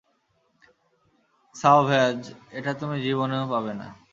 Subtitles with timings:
[1.55, 2.19] সাওভ্যাজ,
[2.51, 3.87] এটা তুমি জীবনেও পাবে না!